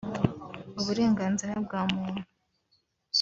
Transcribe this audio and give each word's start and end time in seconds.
Uburenganzira 0.79 1.53
bwa 1.65 1.81
muntu 1.93 2.21